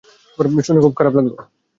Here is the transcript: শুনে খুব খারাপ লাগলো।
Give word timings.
শুনে 0.61 0.79
খুব 0.81 0.93
খারাপ 0.97 1.13
লাগলো। 1.17 1.33